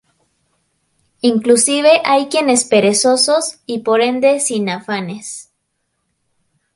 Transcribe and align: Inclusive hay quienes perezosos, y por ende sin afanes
Inclusive 1.21 2.01
hay 2.05 2.25
quienes 2.25 2.65
perezosos, 2.65 3.59
y 3.67 3.81
por 3.83 4.01
ende 4.01 4.39
sin 4.39 4.67
afanes 4.67 5.51